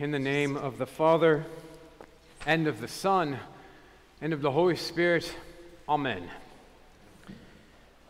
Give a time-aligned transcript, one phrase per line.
[0.00, 1.44] In the name of the Father,
[2.46, 3.38] and of the Son,
[4.22, 5.30] and of the Holy Spirit,
[5.86, 6.30] Amen.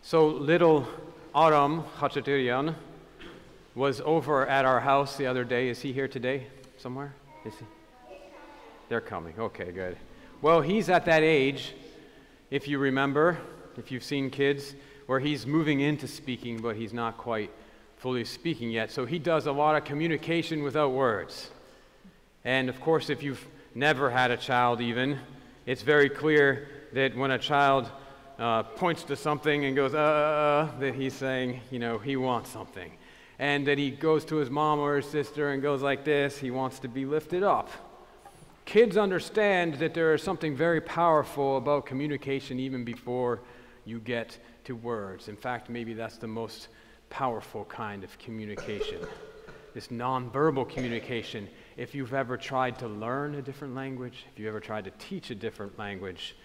[0.00, 0.86] So little
[1.34, 2.76] Aram Khachaturian
[3.74, 5.68] was over at our house the other day.
[5.68, 6.46] Is he here today
[6.78, 7.12] somewhere?
[7.44, 8.16] Is he?
[8.88, 9.34] They're coming.
[9.36, 9.96] Okay, good.
[10.42, 11.74] Well, he's at that age,
[12.52, 13.36] if you remember,
[13.76, 14.76] if you've seen kids,
[15.06, 17.50] where he's moving into speaking, but he's not quite
[17.96, 18.92] fully speaking yet.
[18.92, 21.50] So he does a lot of communication without words.
[22.44, 23.44] And of course, if you've
[23.74, 25.18] never had a child, even,
[25.66, 27.90] it's very clear that when a child
[28.38, 32.90] uh, points to something and goes, uh, that he's saying, you know, he wants something.
[33.38, 36.50] And that he goes to his mom or his sister and goes like this, he
[36.50, 37.70] wants to be lifted up.
[38.64, 43.40] Kids understand that there is something very powerful about communication even before
[43.84, 45.28] you get to words.
[45.28, 46.68] In fact, maybe that's the most
[47.08, 48.98] powerful kind of communication.
[49.74, 51.48] This nonverbal communication.
[51.76, 55.30] If you've ever tried to learn a different language, if you've ever tried to teach
[55.30, 56.36] a different language,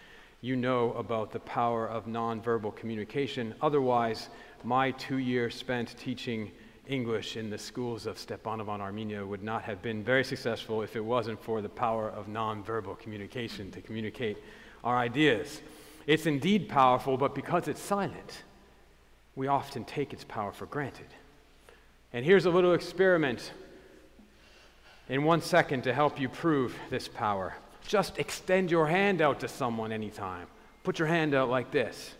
[0.41, 3.55] you know about the power of nonverbal communication.
[3.61, 4.29] Otherwise,
[4.63, 6.51] my two years spent teaching
[6.87, 11.03] English in the schools of Stepanavan, Armenia would not have been very successful if it
[11.03, 14.37] wasn't for the power of nonverbal communication to communicate
[14.83, 15.61] our ideas.
[16.05, 18.43] It's indeed powerful, but because it's silent,
[19.35, 21.07] we often take its power for granted.
[22.13, 23.51] And here's a little experiment
[25.09, 27.55] in one second to help you prove this power.
[27.87, 30.47] Just extend your hand out to someone anytime.
[30.83, 32.13] Put your hand out like this.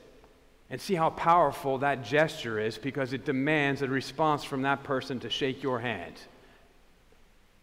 [0.69, 5.19] And see how powerful that gesture is because it demands a response from that person
[5.21, 6.15] to shake your hand.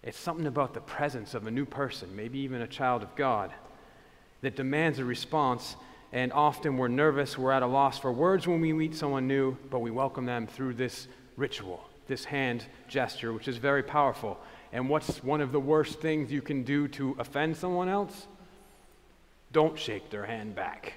[0.02, 3.52] It's something about the presence of a new person, maybe even a child of God,
[4.40, 5.76] that demands a response
[6.12, 9.56] and often we're nervous, we're at a loss for words when we meet someone new,
[9.70, 14.38] but we welcome them through this ritual, this hand gesture, which is very powerful.
[14.72, 18.26] And what's one of the worst things you can do to offend someone else?
[19.52, 20.94] Don't shake their hand back.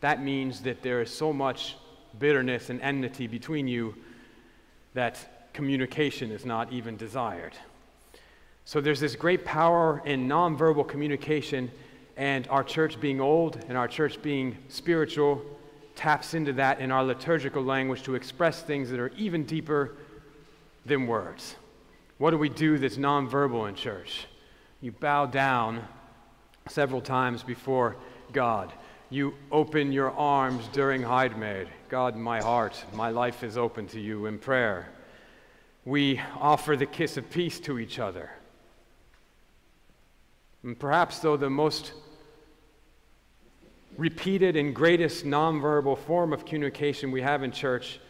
[0.00, 1.76] That means that there is so much
[2.18, 3.94] bitterness and enmity between you
[4.94, 7.52] that communication is not even desired.
[8.64, 11.70] So there's this great power in nonverbal communication
[12.16, 15.42] and our church being old and our church being spiritual
[15.94, 19.92] taps into that in our liturgical language to express things that are even deeper
[20.84, 21.56] than words.
[22.18, 24.26] What do we do that's nonverbal in church?
[24.80, 25.86] You bow down
[26.68, 27.96] several times before
[28.32, 28.72] God.
[29.10, 31.66] You open your arms during Hayr Mer.
[31.88, 34.88] God, my heart, my life is open to you in prayer.
[35.84, 38.30] We offer the kiss of peace to each other.
[40.62, 41.92] And perhaps, though, the most
[43.96, 48.00] repeated and greatest nonverbal form of communication we have in church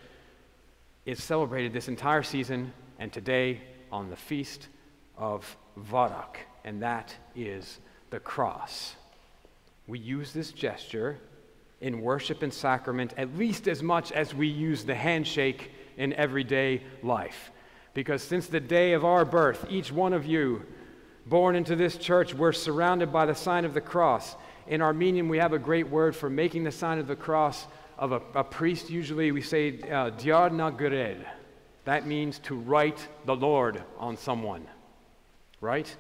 [1.05, 3.61] is celebrated this entire season and today
[3.91, 4.69] on the feast
[5.17, 7.79] of Varak, and that is
[8.11, 8.95] the cross.
[9.87, 11.19] We use this gesture
[11.81, 16.83] in worship and sacrament at least as much as we use the handshake in everyday
[17.03, 17.51] life.
[17.95, 20.63] Because since the day of our birth, each one of you
[21.27, 24.37] born into this church, we're surrounded by the sign of the cross.
[24.67, 27.67] In Armenian, we have a great word for making the sign of the cross
[27.99, 28.91] of a, a priest.
[28.91, 31.25] Usually we say, uh, Diar Nagered.
[31.87, 34.67] That means to write the Lord on someone,
[35.61, 35.97] right?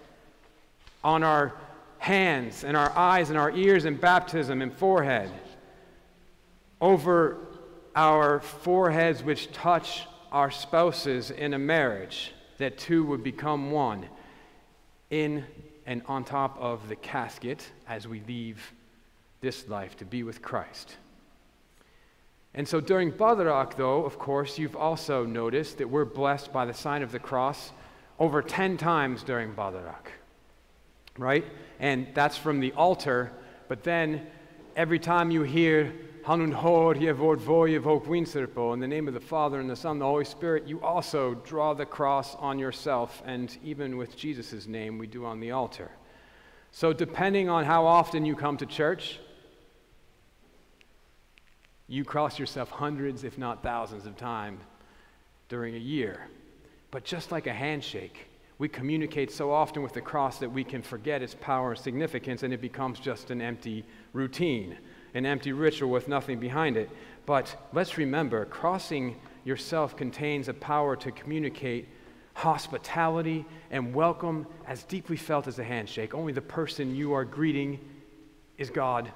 [1.04, 1.54] On our
[1.98, 5.30] hands and our eyes and our ears in baptism and forehead.
[6.80, 7.38] Over
[7.94, 10.02] our foreheads, which touch
[10.32, 14.06] our spouses in a marriage, that two would become one.
[15.10, 15.44] In
[15.86, 18.72] and on top of the casket as we leave
[19.40, 20.96] this life to be with Christ.
[22.56, 26.72] And so during Badarak, though, of course, you've also noticed that we're blessed by the
[26.72, 27.70] sign of the cross
[28.18, 30.08] over 10 times during Badarak,
[31.18, 31.44] right?
[31.78, 33.30] And that's from the altar,
[33.68, 34.26] but then
[34.74, 35.92] every time you hear
[36.24, 40.00] Hanun Hor Yevod Voyevok Winserpo, in the name of the Father and the Son and
[40.00, 44.96] the Holy Spirit, you also draw the cross on yourself, and even with Jesus' name,
[44.96, 45.90] we do on the altar.
[46.72, 49.20] So, depending on how often you come to church,
[51.88, 54.60] you cross yourself hundreds, if not thousands, of times
[55.48, 56.28] during a year.
[56.90, 58.26] But just like a handshake,
[58.58, 62.42] we communicate so often with the cross that we can forget its power and significance,
[62.42, 64.78] and it becomes just an empty routine
[65.16, 66.90] an empty ritual with nothing behind it.
[67.24, 71.88] But let's remember crossing yourself contains a power to communicate
[72.34, 76.14] hospitality and welcome as deeply felt as a handshake.
[76.14, 77.80] Only the person you are greeting
[78.58, 79.10] is God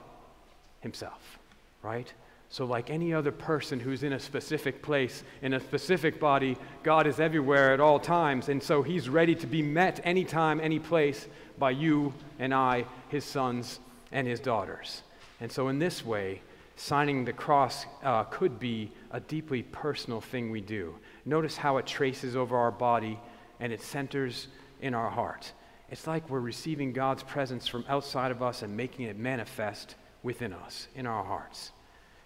[0.81, 1.39] Himself,
[1.83, 2.11] right?
[2.53, 7.07] So, like any other person who's in a specific place, in a specific body, God
[7.07, 8.49] is everywhere at all times.
[8.49, 11.29] And so He's ready to be met anytime, any place
[11.61, 13.79] by you and I, His sons
[14.11, 15.03] and His daughters.
[15.41, 16.43] And so, in this way,
[16.75, 20.97] signing the cross uh, could be a deeply personal thing we do.
[21.25, 23.21] Notice how it traces over our body
[23.61, 24.49] and it centers
[24.83, 25.53] in our heart.
[25.89, 29.95] It's like we're receiving God's presence from outside of us and making it manifest
[30.25, 31.71] within us, in our hearts.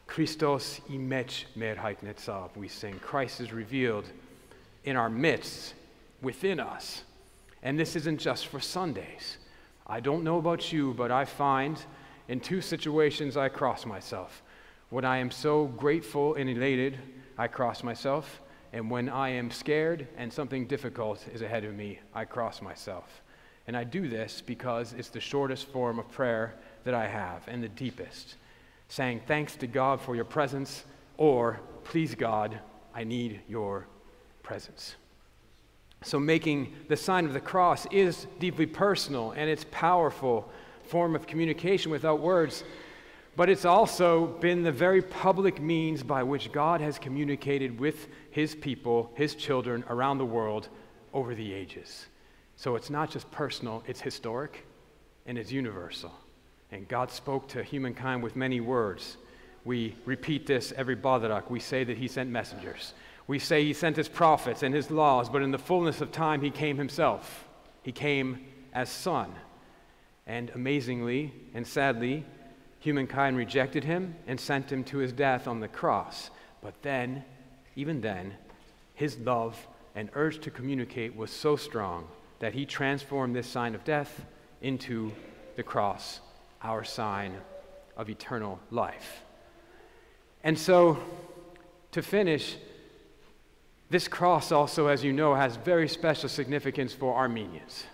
[0.06, 2.98] Christos imech merheit netzav, we sing.
[3.00, 4.04] Christ is revealed
[4.84, 5.74] in our midst,
[6.22, 7.02] within us.
[7.62, 9.38] And this isn't just for Sundays.
[9.86, 11.78] I don't know about you, but I find
[12.28, 14.42] in two situations I cross myself.
[14.90, 16.98] When I am so grateful and elated,
[17.38, 18.40] I cross myself.
[18.72, 23.22] And when I am scared and something difficult is ahead of me, I cross myself.
[23.66, 26.54] And I do this because it's the shortest form of prayer
[26.84, 28.36] that I have and the deepest
[28.88, 30.84] saying thanks to God for your presence,
[31.16, 32.58] or please God,
[32.94, 33.86] I need your
[34.42, 34.96] presence.
[36.02, 40.50] So, making the sign of the cross is deeply personal and it's powerful
[40.84, 42.62] form of communication without words,
[43.36, 48.54] but it's also been the very public means by which God has communicated with his
[48.54, 50.68] people, his children around the world
[51.12, 52.06] over the ages.
[52.56, 54.66] So it's not just personal, it's historic
[55.26, 56.12] and it's universal.
[56.74, 59.16] And God spoke to humankind with many words.
[59.64, 61.48] We repeat this every Badarak.
[61.48, 62.94] We say that He sent messengers.
[63.28, 66.42] We say He sent His prophets and His laws, but in the fullness of time,
[66.42, 67.46] He came Himself.
[67.84, 69.32] He came as Son.
[70.26, 72.26] And amazingly and sadly,
[72.80, 76.30] humankind rejected Him and sent Him to His death on the cross.
[76.60, 77.24] But then,
[77.76, 78.34] even then,
[78.94, 82.08] His love and urge to communicate was so strong
[82.40, 84.26] that He transformed this sign of death
[84.60, 85.12] into
[85.54, 86.18] the cross
[86.64, 87.36] our sign
[87.96, 89.22] of eternal life.
[90.42, 90.98] And so,
[91.92, 92.56] to finish,
[93.90, 97.84] this cross also, as you know, has very special significance for Armenians.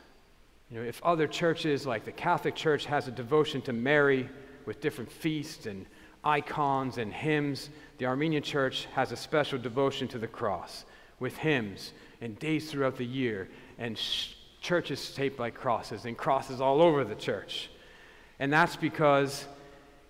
[0.70, 4.28] You know, if other churches, like the Catholic Church, has a devotion to Mary
[4.66, 5.84] with different feasts and
[6.22, 10.84] icons and hymns, the Armenian Church has a special devotion to the cross
[11.18, 16.60] with hymns and days throughout the year and sh- churches shaped like crosses and crosses
[16.60, 17.70] all over the church.
[18.40, 19.44] And that's because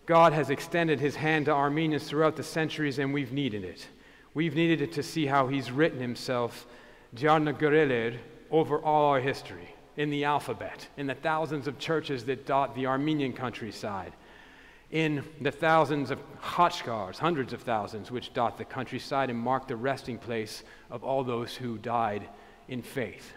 [0.07, 3.87] God has extended his hand to Armenians throughout the centuries, and we've needed it.
[4.35, 6.67] We've needed it to see how he's written himself,
[7.15, 8.17] Gureler,
[8.51, 12.87] over all our history, in the alphabet, in the thousands of churches that dot the
[12.87, 14.13] Armenian countryside,
[14.93, 19.77] in the thousands of khachkars, hundreds of thousands, which dot the countryside and mark the
[19.77, 22.29] resting place of all those who died
[22.69, 23.33] in faith.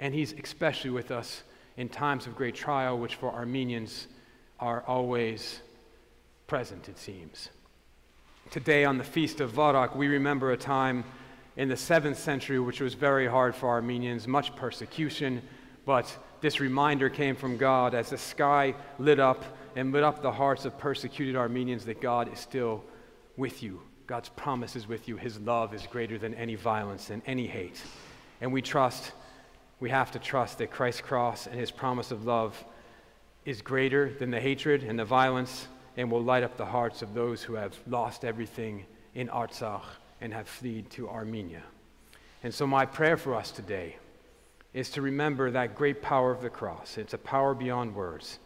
[0.00, 1.42] And he's especially with us
[1.78, 4.08] in times of great trial, which for Armenians
[4.58, 5.60] are always
[6.48, 7.48] present, it seems.
[8.50, 11.04] Today, on the Feast of Varak, we remember a time
[11.56, 15.40] in the 7th century which was very hard for Armenians, much persecution,
[15.86, 19.44] but this reminder came from God as the sky lit up
[19.76, 22.82] and lit up the hearts of persecuted Armenians that God is still
[23.36, 23.80] with you.
[24.08, 25.16] God's promise is with you.
[25.16, 27.80] His love is greater than any violence and any hate.
[28.40, 29.12] And we trust
[29.80, 32.64] we have to trust that Christ's cross and his promise of love
[33.44, 37.14] is greater than the hatred and the violence and will light up the hearts of
[37.14, 38.84] those who have lost everything
[39.14, 39.84] in Artsakh
[40.20, 41.62] and have fled to Armenia.
[42.42, 43.96] And so, my prayer for us today
[44.74, 46.98] is to remember that great power of the cross.
[46.98, 48.38] It's a power beyond words.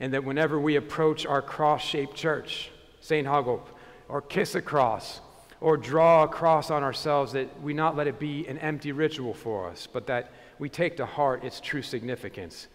[0.00, 3.26] And that whenever we approach our cross shaped church, St.
[3.26, 3.62] Hagop,
[4.08, 5.20] or kiss a cross,
[5.60, 9.34] or draw a cross on ourselves, that we not let it be an empty ritual
[9.34, 12.68] for us, but that we take to heart its true significance.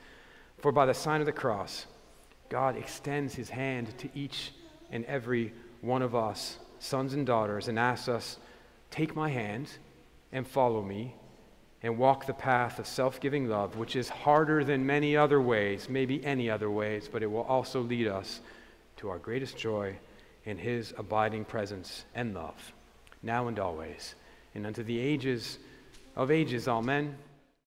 [0.60, 1.86] For by the sign of the cross,
[2.50, 4.54] God extends his hand to each
[4.92, 8.38] and every one of us, sons and daughters, and asks us,
[8.92, 9.70] Take my hand
[10.32, 11.16] and follow me
[11.82, 15.90] and walk the path of self giving love, which is harder than many other ways,
[15.90, 18.40] maybe any other ways, but it will also lead us
[18.98, 19.96] to our greatest joy
[20.46, 22.74] in his abiding presence and love,
[23.22, 24.16] now and always,
[24.56, 25.60] and unto the ages
[26.16, 26.68] of ages.
[26.68, 27.18] Amen.